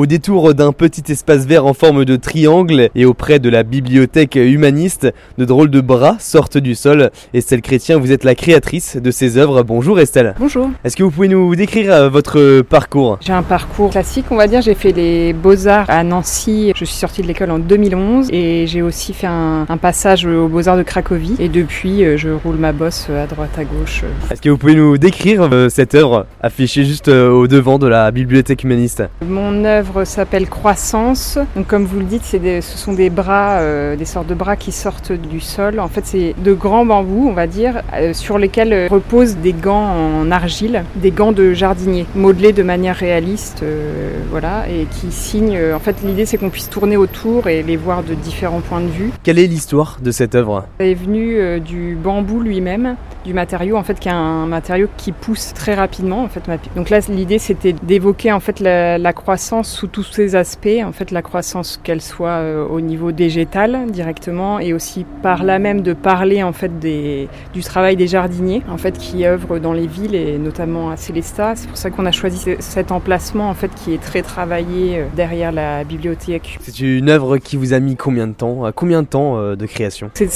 Au 0.00 0.06
détour 0.06 0.54
d'un 0.54 0.72
petit 0.72 1.12
espace 1.12 1.44
vert 1.44 1.66
en 1.66 1.74
forme 1.74 2.06
de 2.06 2.16
triangle 2.16 2.88
et 2.94 3.04
auprès 3.04 3.38
de 3.38 3.50
la 3.50 3.64
bibliothèque 3.64 4.36
humaniste, 4.36 5.12
de 5.36 5.44
drôles 5.44 5.68
de 5.68 5.82
bras 5.82 6.16
sortent 6.18 6.56
du 6.56 6.74
sol. 6.74 7.10
Estelle 7.34 7.60
Chrétien, 7.60 7.98
vous 7.98 8.10
êtes 8.10 8.24
la 8.24 8.34
créatrice 8.34 8.96
de 8.96 9.10
ces 9.10 9.36
œuvres. 9.36 9.62
Bonjour 9.62 10.00
Estelle. 10.00 10.34
Bonjour. 10.38 10.70
Est-ce 10.84 10.96
que 10.96 11.02
vous 11.02 11.10
pouvez 11.10 11.28
nous 11.28 11.54
décrire 11.54 11.92
euh, 11.92 12.08
votre 12.08 12.62
parcours? 12.62 13.18
J'ai 13.20 13.34
un 13.34 13.42
parcours 13.42 13.90
classique, 13.90 14.24
on 14.30 14.36
va 14.36 14.46
dire. 14.46 14.62
J'ai 14.62 14.74
fait 14.74 14.92
les 14.92 15.34
beaux-arts 15.34 15.84
à 15.90 16.02
Nancy. 16.02 16.72
Je 16.74 16.86
suis 16.86 16.96
sortie 16.96 17.20
de 17.20 17.26
l'école 17.26 17.50
en 17.50 17.58
2011 17.58 18.28
et 18.32 18.66
j'ai 18.66 18.80
aussi 18.80 19.12
fait 19.12 19.26
un, 19.26 19.66
un 19.68 19.76
passage 19.76 20.24
aux 20.24 20.48
beaux-arts 20.48 20.78
de 20.78 20.82
Cracovie. 20.82 21.36
Et 21.38 21.50
depuis, 21.50 22.06
euh, 22.06 22.16
je 22.16 22.30
roule 22.30 22.56
ma 22.56 22.72
bosse 22.72 23.10
à 23.10 23.26
droite, 23.26 23.58
à 23.58 23.64
gauche. 23.64 24.04
Est-ce 24.30 24.40
que 24.40 24.48
vous 24.48 24.56
pouvez 24.56 24.76
nous 24.76 24.96
décrire 24.96 25.46
euh, 25.52 25.68
cette 25.68 25.94
œuvre 25.94 26.24
affichée 26.40 26.86
juste 26.86 27.08
au 27.08 27.46
devant 27.46 27.78
de 27.78 27.86
la 27.86 28.10
bibliothèque 28.10 28.64
humaniste? 28.64 29.02
Mon 29.28 29.62
œuvre 29.66 29.89
s'appelle 30.04 30.48
Croissance. 30.48 31.38
Donc, 31.56 31.66
comme 31.66 31.84
vous 31.84 31.98
le 31.98 32.04
dites, 32.04 32.34
des- 32.36 32.60
ce 32.60 32.78
sont 32.78 32.92
des 32.92 33.10
bras, 33.10 33.58
euh, 33.60 33.96
des 33.96 34.04
sortes 34.04 34.26
de 34.26 34.34
bras 34.34 34.56
qui 34.56 34.72
sortent 34.72 35.12
du 35.12 35.40
sol. 35.40 35.80
En 35.80 35.88
fait, 35.88 36.06
c'est 36.06 36.34
de 36.38 36.52
grands 36.52 36.84
bambous, 36.86 37.26
on 37.28 37.32
va 37.32 37.46
dire, 37.46 37.82
euh, 37.94 38.12
sur 38.12 38.38
lesquels 38.38 38.72
euh, 38.72 38.88
reposent 38.90 39.36
des 39.36 39.52
gants 39.52 39.88
en 40.22 40.30
argile, 40.30 40.84
des 40.96 41.10
gants 41.10 41.32
de 41.32 41.52
jardinier, 41.52 42.06
modelés 42.14 42.52
de 42.52 42.62
manière 42.62 42.96
réaliste, 42.96 43.62
euh, 43.62 44.12
voilà, 44.30 44.64
et 44.68 44.86
qui 44.86 45.10
signent. 45.12 45.58
en 45.74 45.80
fait, 45.80 45.96
l'idée, 46.04 46.26
c'est 46.26 46.36
qu'on 46.38 46.50
puisse 46.50 46.70
tourner 46.70 46.96
autour 46.96 47.48
et 47.48 47.62
les 47.62 47.76
voir 47.76 48.02
de 48.02 48.14
différents 48.14 48.60
points 48.60 48.80
de 48.80 48.86
vue. 48.88 49.10
Quelle 49.22 49.38
est 49.38 49.46
l'histoire 49.46 49.98
de 50.02 50.10
cette 50.10 50.34
œuvre? 50.34 50.64
Ça 50.78 50.86
est 50.86 50.94
venu 50.94 51.36
euh, 51.38 51.58
du 51.58 51.96
bambou 52.00 52.40
lui-même, 52.40 52.96
du 53.24 53.34
matériau 53.34 53.76
en 53.76 53.82
fait 53.82 53.98
qui 54.00 54.08
est 54.08 54.12
un 54.12 54.46
matériau 54.46 54.88
qui 54.96 55.12
pousse 55.12 55.52
très 55.54 55.74
rapidement 55.74 56.22
en 56.22 56.28
fait. 56.28 56.42
Donc 56.74 56.88
là 56.88 57.00
l'idée 57.08 57.38
c'était 57.38 57.74
d'évoquer 57.82 58.32
en 58.32 58.40
fait 58.40 58.60
la, 58.60 58.96
la 58.96 59.12
croissance 59.12 59.79
sous 59.80 59.86
tous 59.86 60.02
ses 60.02 60.36
aspects, 60.36 60.68
en 60.84 60.92
fait 60.92 61.10
la 61.10 61.22
croissance 61.22 61.80
qu'elle 61.82 62.02
soit 62.02 62.28
euh, 62.42 62.66
au 62.66 62.82
niveau 62.82 63.10
végétal 63.12 63.86
directement 63.90 64.60
et 64.60 64.74
aussi 64.74 65.06
par 65.22 65.42
là 65.42 65.58
même 65.58 65.80
de 65.80 65.94
parler 65.94 66.42
en 66.42 66.52
fait 66.52 66.78
des, 66.78 67.28
du 67.54 67.62
travail 67.62 67.96
des 67.96 68.06
jardiniers 68.06 68.62
en 68.70 68.76
fait 68.76 68.98
qui 68.98 69.24
œuvrent 69.24 69.58
dans 69.58 69.72
les 69.72 69.86
villes 69.86 70.14
et 70.14 70.36
notamment 70.36 70.90
à 70.90 70.98
Célestat. 70.98 71.56
C'est 71.56 71.66
pour 71.68 71.78
ça 71.78 71.88
qu'on 71.88 72.04
a 72.04 72.12
choisi 72.12 72.36
ce- 72.36 72.56
cet 72.60 72.92
emplacement 72.92 73.48
en 73.48 73.54
fait 73.54 73.70
qui 73.74 73.94
est 73.94 74.02
très 74.02 74.20
travaillé 74.20 74.98
euh, 74.98 75.04
derrière 75.16 75.50
la 75.50 75.82
bibliothèque 75.84 76.58
C'est 76.60 76.80
une 76.80 77.08
œuvre 77.08 77.38
qui 77.38 77.56
vous 77.56 77.72
a 77.72 77.80
mis 77.80 77.96
combien 77.96 78.26
de 78.26 78.34
temps 78.34 78.64
À 78.66 78.72
Combien 78.72 79.00
de 79.00 79.06
temps 79.06 79.38
euh, 79.38 79.56
de 79.56 79.64
création? 79.64 80.10
C'est- 80.12 80.30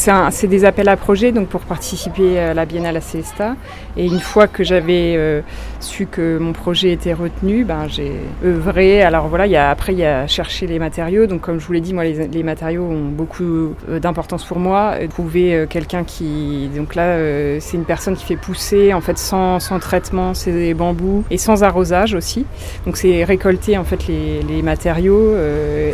des 0.49 0.65
appels 0.65 0.89
à 0.89 0.97
projets 0.97 1.33
donc 1.33 1.49
pour 1.49 1.61
participer 1.61 2.39
à 2.39 2.55
la 2.55 2.65
Biennale 2.65 2.97
à 2.97 3.03
Célestat. 3.03 3.57
Et 3.99 4.07
une 4.07 4.21
fois 4.21 4.47
que 4.47 4.65
j'avais 4.65 5.15
euh, 5.17 5.43
su 5.81 6.07
que 6.07 6.39
mon 6.39 6.53
projet 6.55 6.93
était 6.93 7.13
retenu, 7.13 7.65
ben, 7.65 7.89
j'ai 7.89 8.13
œuvré. 8.43 9.03
Alors 9.25 9.31
voilà, 9.39 9.71
après 9.71 9.95
il 9.95 9.99
y 9.99 10.05
a 10.05 10.27
chercher 10.27 10.67
les 10.67 10.79
matériaux. 10.79 11.25
Donc 11.25 11.41
comme 11.41 11.59
je 11.59 11.67
vous 11.67 11.73
l'ai 11.73 11.81
dit, 11.81 11.95
moi 11.95 12.05
les, 12.05 12.43
matériaux 12.43 12.83
ont 12.83 13.09
beaucoup 13.09 13.75
euh, 13.89 13.99
d'importance 13.99 14.45
pour 14.45 14.59
moi. 14.59 14.97
Trouver 15.09 15.55
euh, 15.55 15.67
quelqu'un 15.67 16.05
qui, 16.05 16.69
donc 16.77 16.95
là 16.95 17.05
euh, 17.05 17.57
c'est 17.59 17.79
une 17.79 17.87
personne 17.87 18.17
qui 18.17 18.27
fait 18.27 18.37
pousser 18.37 18.93
en 18.93 19.01
fait 19.01 19.17
sans, 19.17 19.59
traitement 19.81 20.35
ces 20.35 20.75
bambous 20.75 21.25
et 21.31 21.39
sans 21.39 21.63
arrosage 21.63 22.13
aussi. 22.13 22.45
Donc 22.85 22.99
c'est 22.99 23.25
récolter 23.25 23.79
en 23.79 23.85
fait 23.85 24.07
les, 24.09 24.61
matériaux 24.61 25.35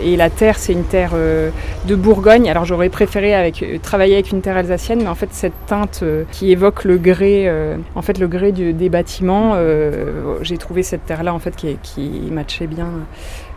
et 0.02 0.16
la 0.16 0.28
terre 0.28 0.58
c'est 0.58 0.72
une 0.72 0.82
terre 0.82 1.12
de 1.14 1.94
Bourgogne. 1.94 2.50
Alors 2.50 2.64
j'aurais 2.64 2.88
préféré 2.88 3.52
travailler 3.80 4.14
avec 4.14 4.32
une 4.32 4.42
terre 4.42 4.56
alsacienne, 4.56 5.02
mais 5.02 5.08
en 5.08 5.14
fait 5.14 5.28
cette 5.30 5.66
teinte 5.68 6.02
qui 6.32 6.50
évoque 6.50 6.82
le 6.82 6.98
grès, 6.98 7.48
en 7.94 8.02
fait 8.02 8.18
le 8.18 8.26
grès 8.26 8.50
des 8.50 8.88
bâtiments, 8.88 9.56
j'ai 10.42 10.58
trouvé 10.58 10.82
cette 10.82 11.06
terre-là 11.06 11.32
en 11.32 11.38
fait 11.38 11.54
qui 11.54 12.28
matchait 12.32 12.66
bien. 12.66 12.88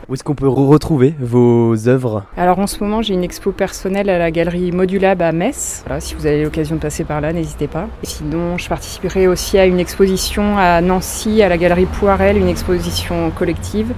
Où 0.09 0.16
est-ce 0.16 0.23
qu'on 0.25 0.36
peut 0.36 0.47
re- 0.47 0.67
retrouver 0.67 1.14
vos 1.19 1.88
œuvres 1.88 2.23
Alors 2.36 2.59
en 2.59 2.67
ce 2.67 2.83
moment 2.83 3.02
j'ai 3.02 3.14
une 3.14 3.23
expo 3.23 3.52
personnelle 3.53 4.09
à 4.09 4.17
la 4.17 4.31
galerie 4.31 4.72
Modulab 4.73 5.22
à 5.22 5.31
Metz. 5.31 5.81
Voilà, 5.88 6.02
si 6.02 6.14
vous 6.16 6.25
avez 6.25 6.44
l'occasion 6.44 6.75
de 6.75 6.81
passer 6.81 7.06
par 7.06 7.22
là, 7.22 7.31
n'hésitez 7.31 7.67
pas. 7.67 7.88
Et 8.03 8.07
sinon 8.07 8.57
je 8.57 8.68
participerai 8.68 9.28
aussi 9.28 9.57
à 9.57 9.66
une 9.66 9.79
exposition 9.79 10.57
à 10.57 10.81
Nancy 10.81 11.41
à 11.41 11.47
la 11.47 11.57
galerie 11.57 11.85
Poirel, 11.85 12.38
une 12.38 12.50
exposition 12.50 13.31
collective. 13.31 13.94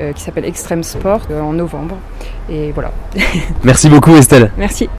euh, 0.00 0.12
qui 0.12 0.22
s'appelle 0.22 0.44
Extreme 0.44 0.82
Sport 0.82 1.20
euh, 1.30 1.40
en 1.40 1.52
novembre. 1.52 1.96
Et 2.50 2.72
voilà. 2.72 2.90
Merci 3.64 3.88
beaucoup 3.88 4.16
Estelle. 4.16 4.50
Merci. 4.58 4.88